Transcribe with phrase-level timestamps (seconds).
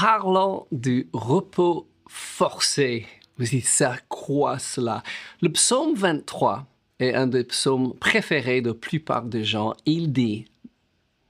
[0.00, 3.06] parlant du repos forcé.
[3.36, 5.02] Vous dites, ça quoi cela
[5.42, 6.64] Le psaume 23
[7.00, 9.74] est un des psaumes préférés de la plupart des gens.
[9.84, 10.46] Il dit,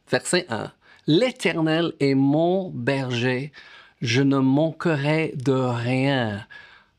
[0.09, 0.71] verset 1,
[1.09, 3.51] L'Éternel est mon berger,
[4.03, 6.47] je ne manquerai de rien.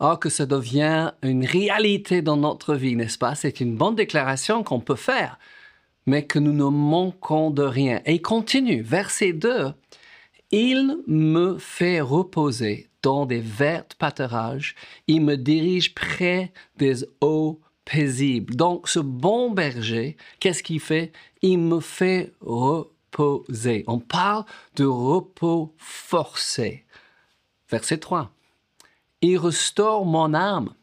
[0.02, 3.36] Oh, que ça devient une réalité dans notre vie, n'est-ce pas?
[3.36, 5.40] C'est une bonne déclaration qu'on peut faire,
[6.06, 8.02] mais que nous ne manquons de rien.
[8.06, 9.74] Et il continue, verset 2,
[10.52, 14.76] Il me fait reposer dans des verts pâturages,
[15.08, 18.56] il me dirige près des eaux paisibles.
[18.56, 21.12] Donc ce bon berger, qu'est-ce qu'il fait?
[21.42, 23.84] Il me fait reposer.
[23.88, 24.46] On parle
[24.76, 26.86] de repos forcé.
[27.70, 28.32] Verset 3.
[29.22, 30.74] Il restaure mon âme.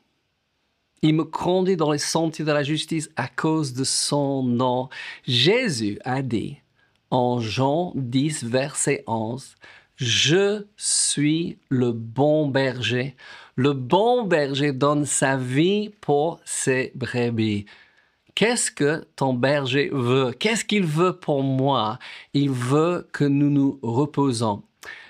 [1.03, 4.89] Il me conduit dans les sentiers de la justice à cause de son nom.
[5.25, 6.59] Jésus a dit
[7.11, 9.55] en Jean 10, verset 11,
[9.97, 13.17] Je suis le bon berger.
[13.57, 17.67] Le bon berger donne sa vie pour ses brebis.
[18.37, 20.31] Qu'est-ce que ton berger veut?
[20.31, 21.99] Qu'est-ce qu'il veut pour moi?
[22.35, 24.63] Il veut que nous nous reposons.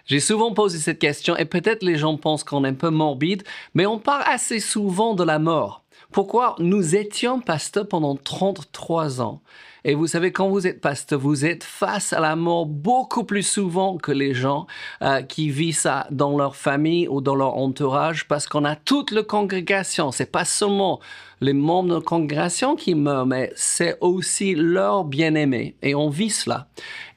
[0.07, 3.43] J'ai souvent posé cette question et peut-être les gens pensent qu'on est un peu morbide,
[3.75, 5.85] mais on parle assez souvent de la mort.
[6.13, 9.43] Pourquoi Nous étions pasteurs pendant 33 ans?
[9.85, 13.43] Et vous savez, quand vous êtes pasteur, vous êtes face à la mort beaucoup plus
[13.43, 14.67] souvent que les gens
[15.03, 19.11] euh, qui vivent ça dans leur famille ou dans leur entourage, parce qu'on a toute
[19.11, 20.11] la congrégation.
[20.11, 20.99] C'est pas seulement
[21.41, 25.77] les membres de la congrégation qui meurent, mais c'est aussi leurs bien-aimés.
[25.83, 26.69] Et on vit cela.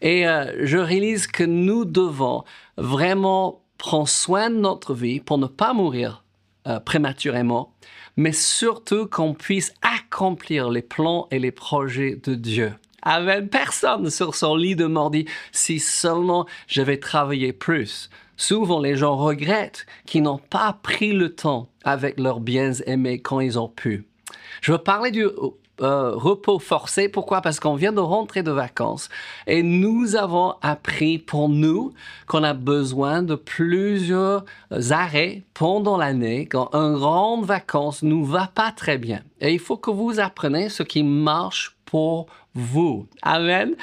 [0.02, 2.44] Et euh, je réalise que nous devons
[2.78, 6.24] vraiment prendre soin de notre vie pour ne pas mourir
[6.68, 7.74] euh, prématurément,
[8.18, 12.74] mais surtout qu'on puisse accomplir les plans et les projets de Dieu.
[13.04, 18.10] Avec personne sur son lit de mort dit si seulement je vais travailler plus.
[18.38, 23.40] Souvent, les gens regrettent qu'ils n'ont pas pris le temps avec leurs biens aimés quand
[23.40, 24.06] ils ont pu.
[24.62, 25.28] Je veux parler du
[25.82, 27.10] euh, repos forcé.
[27.10, 27.42] Pourquoi?
[27.42, 29.10] Parce qu'on vient de rentrer de vacances
[29.48, 31.94] et nous avons appris pour nous
[32.28, 34.46] qu'on a besoin de plusieurs
[34.90, 39.22] arrêts pendant l'année quand une grande vacances nous va pas très bien.
[39.40, 43.08] Et il faut que vous appreniez ce qui marche pour vous.
[43.22, 43.76] Amen.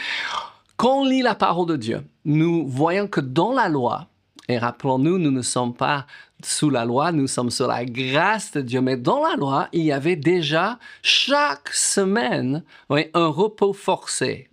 [0.76, 4.06] Quand on lit la parole de Dieu, nous voyons que dans la loi,
[4.48, 6.06] et rappelons-nous, nous ne sommes pas
[6.44, 8.80] sous la loi, nous sommes sous la grâce de Dieu.
[8.80, 14.48] Mais dans la loi, il y avait déjà chaque semaine un repos forcé.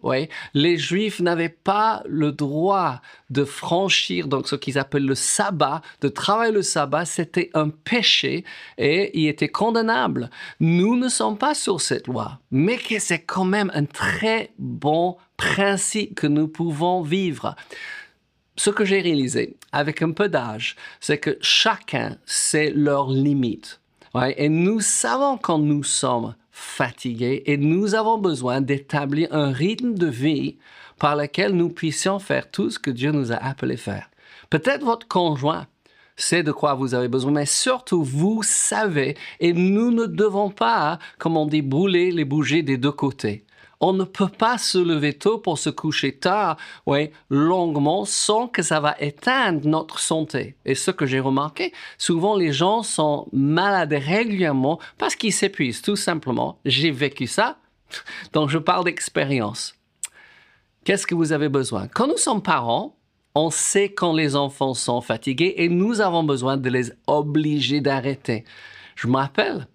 [0.54, 6.10] Les Juifs n'avaient pas le droit de franchir donc ce qu'ils appellent le sabbat, de
[6.10, 8.44] travailler le sabbat, c'était un péché
[8.78, 10.30] et il était condamnable.
[10.60, 15.18] Nous ne sommes pas sur cette loi, mais que c'est quand même un très bon
[15.38, 17.56] principe que nous pouvons vivre
[18.56, 23.82] ce que j'ai réalisé avec un peu d'âge, c'est que chacun sait leurs limites.
[24.38, 30.08] Et nous savons quand nous sommes fatigués et nous avons besoin d'établir un rythme de
[30.08, 30.56] vie
[30.98, 34.10] par lequel nous puissions faire tout ce que Dieu nous a appelé faire.
[34.50, 35.68] Peut-être votre conjoint
[36.16, 40.98] sait de quoi vous avez besoin, mais surtout vous savez, et nous ne devons pas,
[41.18, 43.44] comme on dit, brûler les bougies des deux côtés.
[43.88, 46.58] On ne peut pas se lever tôt pour se coucher tard,
[46.88, 50.56] oui, longuement, sans que ça va éteindre notre santé.
[50.66, 55.96] Et ce que j'ai remarqué, souvent les gens sont malades régulièrement parce qu'ils s'épuisent, tout
[55.96, 56.58] simplement.
[56.66, 57.60] J'ai vécu ça,
[58.34, 59.76] donc je parle d'expérience.
[60.84, 61.88] Qu'est-ce que vous avez besoin?
[61.88, 62.98] Quand nous sommes parents,
[63.36, 68.46] on sait quand les enfants sont fatigués et nous avons besoin de les obliger d'arrêter.
[68.96, 69.68] Je me rappelle,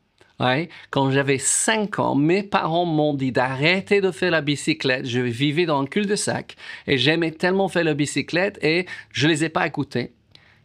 [0.90, 5.06] quand j'avais 5 ans, mes parents m'ont dit d'arrêter de faire la bicyclette.
[5.06, 6.56] Je vivais dans un cul-de-sac
[6.86, 10.12] et j'aimais tellement faire la bicyclette et je les ai pas écoutés.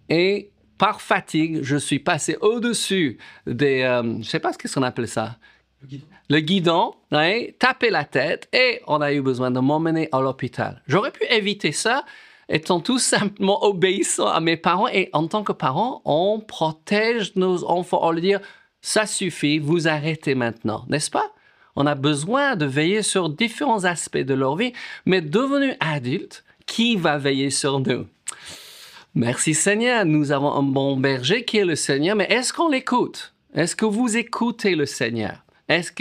[0.10, 5.08] Et par fatigue, je suis passé au-dessus des, euh, je sais pas ce qu'on appelle
[5.08, 5.38] ça.
[5.82, 6.06] Le guidon.
[6.30, 6.94] Le guidon,
[7.60, 10.82] taper la tête et on a eu besoin de m'emmener à l'hôpital.
[10.88, 12.06] J'aurais pu éviter ça
[12.48, 17.66] étant tout simplement obéissant à mes parents et en tant que parent, on protège nos
[17.66, 18.00] enfants.
[18.02, 18.36] On leur dit
[18.86, 21.34] ça suffit, vous arrêtez maintenant, n'est-ce pas?
[21.76, 24.74] On a besoin de veiller sur différents aspects de leur vie,
[25.08, 28.06] mais devenu adulte, qui va veiller sur nous?
[29.16, 33.34] Merci Seigneur, nous avons un bon berger qui est le Seigneur, mais est-ce qu'on l'écoute?
[33.56, 35.44] Est-ce que vous écoutez le Seigneur?
[35.68, 35.92] Est-ce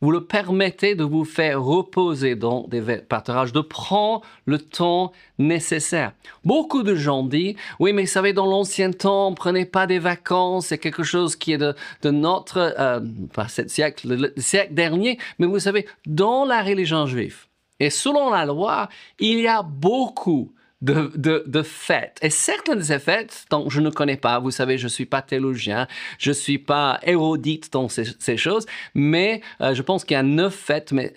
[0.00, 6.12] vous le permettez de vous faire reposer dans des pâturages, de prendre le temps nécessaire.
[6.44, 9.98] Beaucoup de gens disent, oui, mais vous savez, dans l'ancien temps, on prenait pas des
[9.98, 11.74] vacances, c'est quelque chose qui est de,
[12.10, 13.00] notre, euh,
[13.32, 17.46] pas ce siècle, le siècle dernier, mais vous savez, dans la religion juive,
[17.80, 18.88] et selon la loi,
[19.18, 20.52] il y a beaucoup
[20.82, 22.18] de, fêtes.
[22.22, 25.06] Et certaines de ces fêtes, dont je ne connais pas, vous savez, je ne suis
[25.06, 25.86] pas théologien,
[26.18, 30.18] je ne suis pas érudite dans ces, ces choses, mais euh, je pense qu'il y
[30.18, 31.14] a neuf fêtes, mais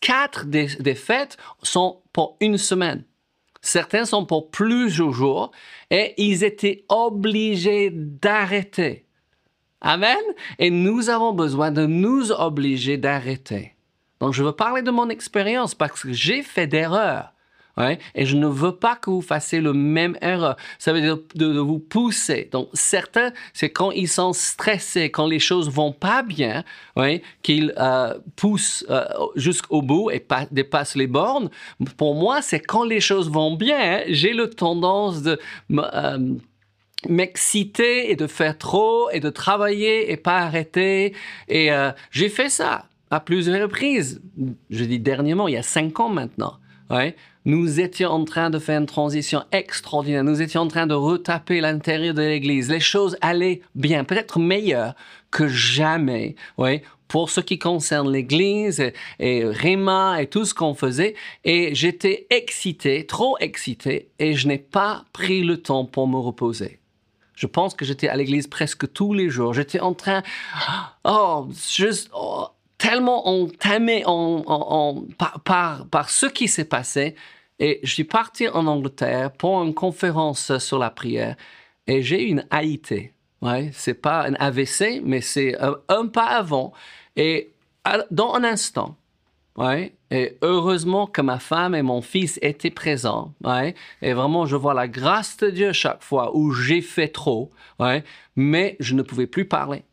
[0.00, 3.04] quatre des, des fêtes sont pour une semaine.
[3.60, 5.52] Certains sont pour plusieurs jours
[5.90, 9.06] et ils étaient obligés d'arrêter.
[9.80, 10.18] Amen.
[10.58, 13.76] Et nous avons besoin de nous obliger d'arrêter.
[14.20, 17.32] Donc, je veux parler de mon expérience parce que j'ai fait d'erreurs.
[18.14, 20.56] Et je ne veux pas que vous fassiez le même erreur.
[20.78, 22.48] Ça veut dire de, vous pousser.
[22.52, 26.64] Donc, certains, c'est quand ils sont stressés, quand les choses vont pas bien,
[27.42, 29.04] qu'ils euh, poussent euh,
[29.36, 31.50] jusqu'au bout et dépassent les bornes.
[31.96, 35.38] Pour moi, c'est quand les choses vont bien, j'ai le tendance de
[35.72, 36.34] euh,
[37.08, 41.14] m'exciter et de faire trop et de travailler et pas arrêter.
[41.48, 41.70] Et
[42.10, 44.22] j'ai fait ça à plusieurs reprises.
[44.70, 46.58] Je dis dernièrement, il y a cinq ans maintenant.
[47.44, 50.22] Nous étions en train de faire une transition extraordinaire.
[50.22, 52.70] Nous étions en train de retaper l'intérieur de l'Église.
[52.70, 54.94] Les choses allaient bien, peut-être meilleures
[55.30, 56.36] que jamais.
[57.08, 61.14] Pour ce qui concerne l'Église et, et Réma et tout ce qu'on faisait.
[61.44, 66.78] Et j'étais excité, trop excité, et je n'ai pas pris le temps pour me reposer.
[67.34, 69.52] Je pense que j'étais à l'église presque tous les jours.
[69.52, 70.22] J'étais en train,
[71.04, 72.46] oh, juste, oh,
[72.82, 75.04] tellement entamé en,
[75.44, 77.14] par, ce qui s'est passé.
[77.60, 81.36] Et je suis parti en Angleterre pour une conférence sur la prière
[81.86, 83.12] et j'ai une AIT.
[83.40, 85.56] Ouais, c'est pas un AVC, mais c'est
[85.88, 86.72] un, pas avant.
[87.14, 87.52] Et
[88.10, 88.96] dans un instant,
[89.56, 93.32] ouais, et heureusement que ma femme et mon fils étaient présents.
[93.44, 97.52] Ouais, et vraiment, je vois la grâce de Dieu chaque fois où j'ai fait trop.
[97.78, 98.02] Ouais,
[98.34, 99.84] mais je ne pouvais plus parler.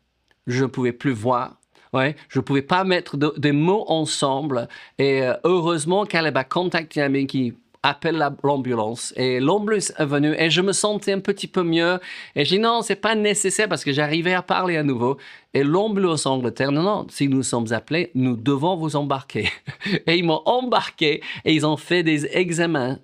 [0.48, 1.59] Je ne pouvais plus voir.
[1.92, 4.68] Ouais, je ne pouvais pas mettre des mots ensemble.
[4.98, 10.34] Et euh, heureusement, Caleb a contacté un ami qui appelle l'ambulance et l'ambulance est venue
[10.38, 11.98] et je me sentais un petit peu mieux
[12.36, 15.16] et j'ai dit non c'est pas nécessaire parce que j'arrivais à parler à nouveau
[15.54, 19.48] et l'ambulance Angleterre non non si nous sommes appelés nous devons vous embarquer
[20.06, 22.98] et ils m'ont embarqué et ils ont fait des examens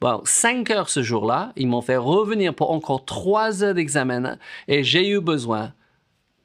[0.00, 4.82] bon cinq heures ce jour-là ils m'ont fait revenir pour encore trois heures d'examen et
[4.82, 5.72] j'ai eu besoin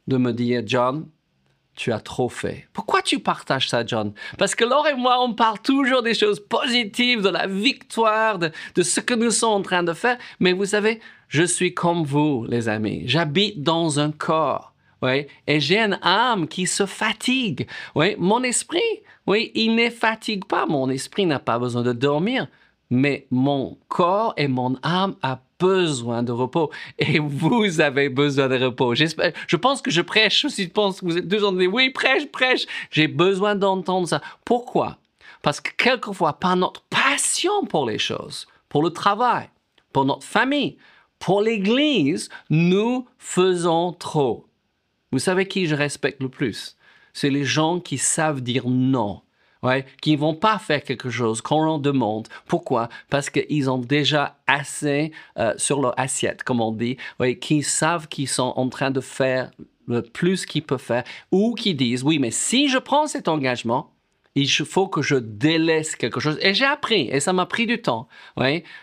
[0.06, 1.07] de me dire John
[1.75, 2.68] tu as trop fait.
[2.74, 4.13] Pourquoi tu partages ça, John?
[4.38, 8.51] Parce que Laure et moi, on parle toujours des choses positives, de la victoire, de,
[8.81, 10.18] ce que nous sommes en train de faire.
[10.39, 13.04] Mais vous savez, je suis comme vous, les amis.
[13.06, 14.74] J'habite dans un corps.
[15.48, 17.68] Et j'ai une âme qui se fatigue.
[17.95, 18.80] Oui, mon esprit,
[19.27, 20.66] oui, il ne fatigue pas.
[20.66, 22.48] Mon esprit n'a pas besoin de dormir
[22.90, 28.64] mais mon corps et mon âme a besoin de repos et vous avez besoin de
[28.64, 28.96] repos.
[28.96, 30.46] J'espère, je pense que je prêche.
[30.48, 32.66] Si je pense que vous êtes deux de oui, prêche, prêche.
[32.92, 34.22] J'ai besoin d'entendre ça.
[34.44, 34.98] Pourquoi?
[35.42, 39.50] Parce que quelquefois, par notre passion pour les choses, pour le travail,
[39.94, 40.78] pour notre famille,
[41.20, 44.46] pour l'Église, nous faisons trop.
[45.12, 46.76] Vous savez qui je respecte le plus?
[47.14, 49.22] C'est les gens qui savent dire non
[50.01, 52.27] qui ne vont pas faire quelque chose qu'on leur demande.
[52.47, 52.89] Pourquoi?
[53.09, 58.07] Parce qu'ils ont déjà assez euh, sur leur assiette, comme on dit, ouais, qui savent
[58.07, 59.51] qu'ils sont en train de faire
[59.88, 63.91] le plus qu'ils peuvent faire, ou qui disent, oui, mais si je prends cet engagement,
[64.35, 66.38] il faut que je délaisse quelque chose.
[66.41, 68.07] Et j'ai appris, et ça m'a pris du temps.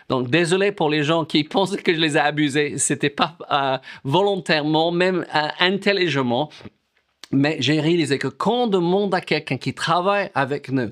[0.09, 2.77] Donc, désolé pour les gens qui pensaient que je les ai abusés.
[2.79, 6.49] C'était pas euh, volontairement, même euh, intelligemment.
[7.33, 10.91] Mais j'ai réalisé que quand on demande à quelqu'un qui travaille avec nous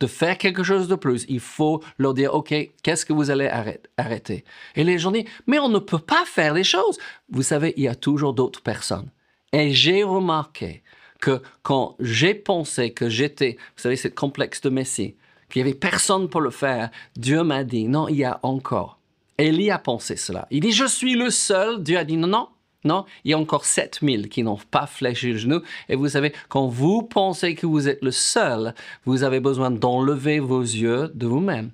[0.00, 3.48] de faire quelque chose de plus, il faut leur dire, OK, qu'est-ce que vous allez
[3.96, 4.44] arrêter?
[4.74, 6.98] Et les gens disent, mais on ne peut pas faire les choses.
[7.30, 9.10] Vous savez, il y a toujours d'autres personnes.
[9.52, 10.82] Et j'ai remarqué
[11.20, 15.14] que quand j'ai pensé que j'étais, vous savez, c'est complexe de Messie,
[15.50, 18.98] qu'il n'y avait personne pour le faire, Dieu m'a dit, non, il y a encore.
[19.38, 20.48] Élie a pensé cela.
[20.50, 21.82] Il dit, je suis le seul.
[21.82, 22.48] Dieu a dit, non, non,
[22.84, 25.60] non, il y a encore 7000 qui n'ont pas fléchi le genou.
[25.88, 28.74] Et vous savez, quand vous pensez que vous êtes le seul,
[29.04, 31.70] vous avez besoin d'enlever vos yeux de vous-même.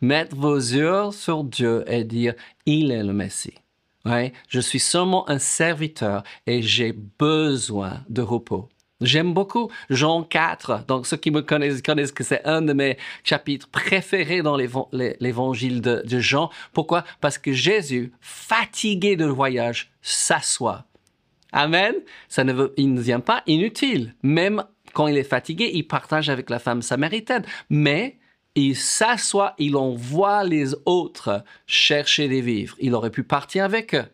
[0.00, 2.34] Mettre vos yeux sur Dieu et dire,
[2.66, 3.54] il est le Messie.
[4.48, 8.68] Je suis seulement un serviteur et j'ai besoin de repos.
[9.00, 10.84] J'aime beaucoup Jean 4.
[10.86, 15.80] Donc, ceux qui me connaissent connaissent que c'est un de mes chapitres préférés dans l'évangile
[15.80, 16.50] de, Jean.
[16.72, 17.04] Pourquoi?
[17.20, 20.84] Parce que Jésus, fatigué de voyage, s'assoit.
[21.52, 21.94] Amen.
[22.28, 24.14] Ça ne il ne vient pas inutile.
[24.22, 27.44] Même quand il est fatigué, il partage avec la femme samaritaine.
[27.70, 28.18] Mais
[28.54, 32.76] il s'assoit, il envoie les autres chercher des vivres.
[32.80, 34.04] Il aurait pu partir avec eux.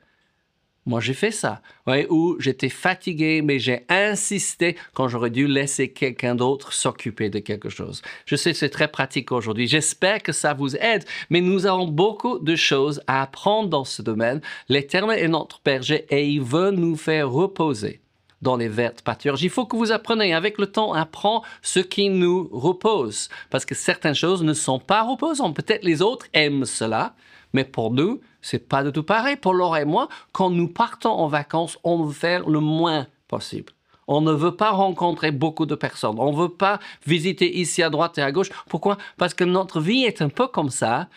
[0.86, 1.60] Moi, j'ai fait ça.
[1.88, 7.40] Ouais, où j'étais fatigué, mais j'ai insisté quand j'aurais dû laisser quelqu'un d'autre s'occuper de
[7.40, 8.02] quelque chose.
[8.24, 9.66] Je sais, c'est très pratique aujourd'hui.
[9.66, 14.00] J'espère que ça vous aide, mais nous avons beaucoup de choses à apprendre dans ce
[14.00, 14.40] domaine.
[14.68, 18.00] L'Éternel est notre berger et il veut nous faire reposer
[18.42, 19.42] dans les vertes pâturages.
[19.42, 23.28] Il faut que vous appreniez avec le temps, apprendre ce qui nous repose.
[23.50, 25.56] Parce que certaines choses ne sont pas reposantes.
[25.56, 27.16] Peut-être les autres aiment cela,
[27.52, 29.34] mais pour nous, c'est pas du tout pareil.
[29.34, 33.72] Pour Laura et moi, quand nous partons en vacances, on veut faire le moins possible.
[34.08, 36.20] On ne veut pas rencontrer beaucoup de personnes.
[36.20, 38.50] On ne veut pas visiter ici à droite et à gauche.
[38.68, 38.98] Pourquoi?
[39.18, 41.08] Parce que notre vie est un peu comme ça.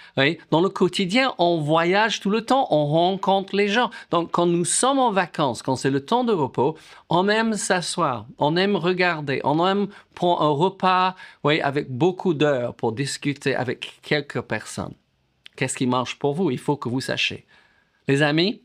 [0.49, 3.91] Dans le quotidien, on voyage tout le temps, on rencontre les gens.
[4.09, 6.77] Donc, quand nous sommes en vacances, quand c'est le temps de repos,
[7.11, 12.73] on aime s'asseoir, on aime regarder, on aime prendre un repas oui, avec beaucoup d'heures
[12.73, 14.95] pour discuter avec quelques personnes.
[15.59, 17.45] Qu'est-ce qui marche pour vous Il faut que vous sachiez.
[18.07, 18.61] Les amis,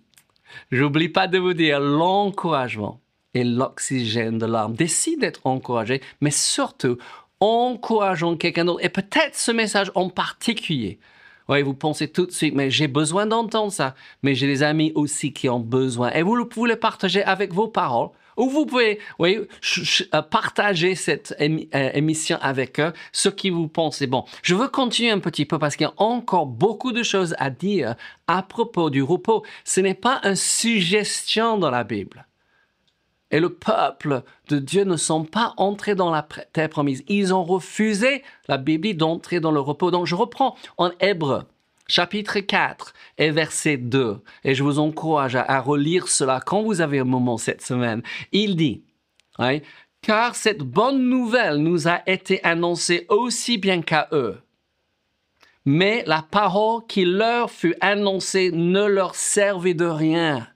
[0.70, 3.00] j'oublie pas de vous dire l'encouragement
[3.34, 4.76] et l'oxygène de l'âme.
[4.76, 6.96] Décide d'être encouragé, mais surtout,
[7.40, 8.84] encourageons quelqu'un d'autre.
[8.84, 11.00] Et peut-être ce message en particulier.
[11.48, 13.96] Oui, vous pensez tout de suite, mais j'ai besoin d'entendre ça.
[14.22, 16.12] Mais j'ai des amis aussi qui ont besoin.
[16.12, 21.34] Et vous pouvez le partager avec vos paroles ou vous pouvez oui, euh, partager cette
[21.40, 24.06] euh, émission avec eux, ce qui vous pensez.
[24.06, 27.34] Bon, je veux continuer un petit peu parce qu'il y a encore beaucoup de choses
[27.38, 27.94] à dire
[28.26, 29.44] à propos du repos.
[29.64, 32.26] Ce n'est pas une suggestion dans la Bible.
[33.30, 37.02] Et le peuple de Dieu ne sont pas entrés dans la terre promise.
[37.08, 39.90] Ils ont refusé, la Bible, d'entrer dans le repos.
[39.90, 41.42] Donc je reprends en hébreu
[41.88, 44.18] chapitre 4 et verset 2.
[44.44, 48.02] Et je vous encourage à, relire cela quand vous avez un moment cette semaine.
[48.32, 48.82] Il dit,
[50.02, 54.38] car cette bonne nouvelle nous a été annoncée aussi bien qu'à eux.
[55.66, 60.46] Mais la parole qui leur fut annoncée ne leur servait de rien.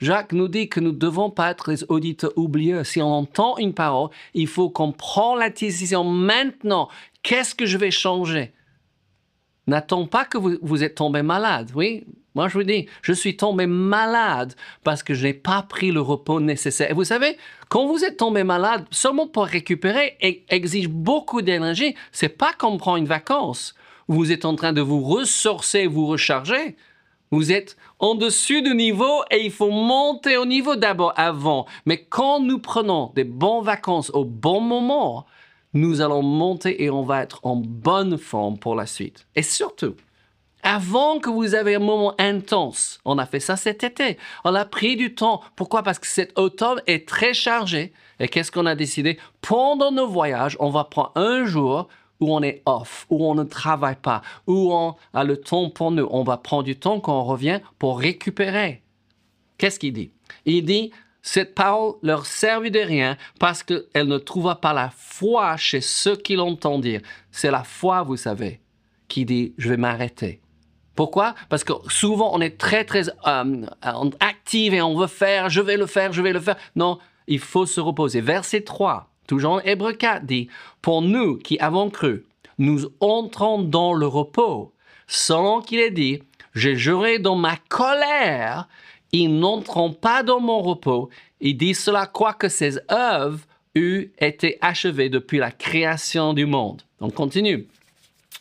[0.00, 2.84] Jacques nous dit que nous ne devons pas être des auditeurs oublieux.
[2.84, 6.88] Si on entend une parole, il faut qu'on prenne la décision maintenant.
[7.22, 8.52] Qu'est-ce que je vais changer?
[9.66, 11.72] N'attends pas que vous, vous êtes tombé malade.
[11.74, 12.04] Oui,
[12.34, 14.54] moi je vous dis, je suis tombé malade
[14.84, 16.90] parce que je n'ai pas pris le repos nécessaire.
[16.90, 17.36] Et vous savez,
[17.68, 20.16] quand vous êtes tombé malade, seulement pour récupérer
[20.48, 21.96] exige beaucoup d'énergie.
[22.12, 23.74] C'est pas comme prendre une vacance.
[24.06, 26.76] Vous êtes en train de vous ressourcer, vous recharger.
[27.32, 31.66] Vous êtes en dessus du niveau et il faut monter au niveau d'abord avant.
[31.86, 35.26] Mais quand nous prenons des bonnes vacances au bon moment,
[35.76, 39.26] nous allons monter et on va être en bonne forme pour la suite.
[39.36, 39.94] Et surtout,
[40.62, 44.64] avant que vous ayez un moment intense, on a fait ça cet été, on a
[44.64, 45.40] pris du temps.
[45.54, 45.82] Pourquoi?
[45.82, 47.92] Parce que cet automne est très chargé.
[48.18, 49.18] Et qu'est-ce qu'on a décidé?
[49.42, 53.44] Pendant nos voyages, on va prendre un jour où on est off, où on ne
[53.44, 56.08] travaille pas, où on a le temps pour nous.
[56.10, 58.82] On va prendre du temps quand on revient pour récupérer.
[59.58, 60.10] Qu'est-ce qu'il dit?
[60.46, 60.90] Il dit,
[61.26, 66.14] cette parole leur servit de rien parce qu'elle ne trouva pas la foi chez ceux
[66.14, 67.00] qui l'entendent dire.
[67.32, 68.60] C'est la foi, vous savez,
[69.08, 70.40] qui dit je vais m'arrêter.
[70.94, 71.34] Pourquoi?
[71.48, 73.66] Parce que souvent on est très très euh,
[74.20, 76.56] actif et on veut faire, je vais le faire, je vais le faire.
[76.76, 78.20] Non, il faut se reposer.
[78.20, 80.48] Verset 3, toujours en Hébreu 4, dit
[80.80, 82.24] Pour nous qui avons cru,
[82.58, 84.72] nous entrons dans le repos,
[85.08, 86.22] selon qu'il est dit
[86.54, 88.68] J'ai juré dans ma colère
[89.20, 91.10] ils n'entreront pas dans mon repos.
[91.40, 93.40] Il dit cela quoique ses œuvres
[93.74, 96.82] euent été achevées depuis la création du monde.
[97.00, 97.66] On continue.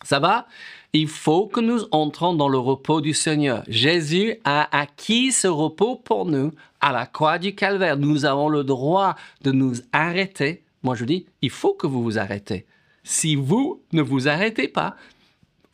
[0.04, 0.48] Ça va?
[0.94, 3.64] Il faut que nous entrons dans le repos du Seigneur.
[3.68, 7.98] Jésus a acquis ce repos pour nous à la croix du calvaire.
[7.98, 10.64] Nous avons le droit de nous arrêter.
[10.84, 12.66] Moi, je dis, il faut que vous vous arrêtez.
[13.04, 14.96] Si vous ne vous arrêtez pas,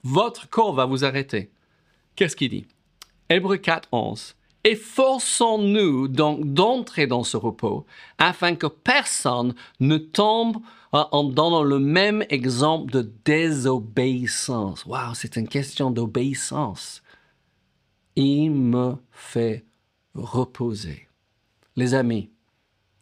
[0.04, 1.52] votre corps va vous arrêter.
[2.16, 2.66] Qu'est-ce qu'il dit?
[3.30, 4.36] Hébreu 4, 11.
[4.64, 7.86] Efforçons-nous donc d'entrer dans ce repos
[8.18, 10.58] afin que personne ne tombe
[10.92, 14.86] en donnant le même exemple de désobéissance.
[14.86, 17.02] Waouh, c'est une question d'obéissance.
[18.16, 19.66] Il me fait
[20.14, 21.08] reposer.
[21.76, 22.30] Les amis,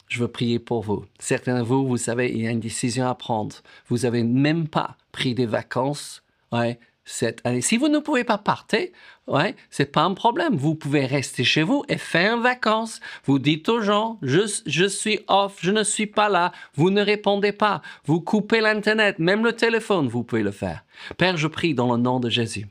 [0.08, 1.06] je veux prier pour vous.
[1.20, 3.56] Certains de vous, vous savez, il y a une décision à prendre.
[3.88, 6.24] Vous n'avez même pas pris des vacances.
[6.52, 7.62] Ouais, cette année.
[7.62, 8.88] Si vous ne pouvez pas partir,
[9.28, 10.56] ouais, c'est pas un problème.
[10.56, 13.00] Vous pouvez rester chez vous et faire une vacances.
[13.26, 16.52] Vous dites aux gens, je, je suis off, je ne suis pas là.
[16.76, 17.82] Vous ne répondez pas.
[18.06, 20.84] Vous coupez l'Internet, même le téléphone, vous pouvez le faire.
[21.18, 22.68] Père, je prie dans le nom de Jésus.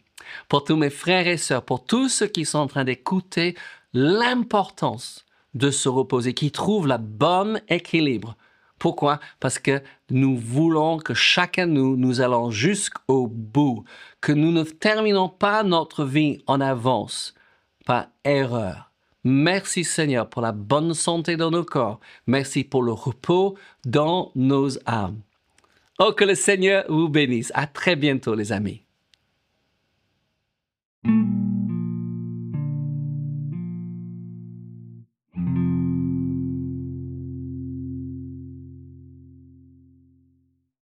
[0.48, 3.56] Pour tous mes frères et sœurs, pour tous ceux qui sont en train d'écouter
[3.92, 8.36] l'importance de se reposer, qui trouvent la bonne équilibre
[8.78, 9.20] pourquoi?
[9.40, 13.84] Parce que nous voulons que chacun de nous, nous allons jusqu'au bout,
[14.20, 17.34] que nous ne terminons pas notre vie en avance
[17.84, 18.88] par erreur,
[19.24, 22.00] Merci Seigneur pour la bonne santé dans nos corps.
[22.26, 25.20] Merci pour le repos dans nos âmes.
[25.98, 27.50] Oh, que le Seigneur vous bénisse.
[27.54, 28.82] À très bientôt les amis.